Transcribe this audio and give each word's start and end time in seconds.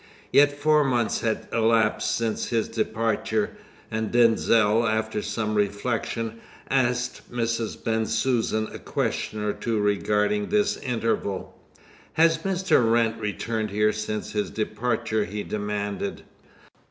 Yet 0.33 0.57
four 0.59 0.83
months 0.83 1.19
had 1.19 1.47
elapsed 1.53 2.15
since 2.15 2.47
his 2.47 2.67
departure, 2.67 3.51
and 3.91 4.11
Denzil, 4.11 4.87
after 4.87 5.21
some 5.21 5.53
reflection, 5.53 6.39
asked 6.71 7.31
Mrs. 7.31 7.77
Bensusan 7.83 8.73
a 8.73 8.79
question 8.79 9.43
or 9.43 9.53
two 9.53 9.79
regarding 9.79 10.49
this 10.49 10.75
interval. 10.77 11.55
"Has 12.13 12.39
Mr. 12.39 12.91
Wrent 12.91 13.19
returned 13.21 13.69
here 13.69 13.93
since 13.93 14.31
his 14.31 14.49
departure?" 14.49 15.25
he 15.25 15.43
demanded. 15.43 16.23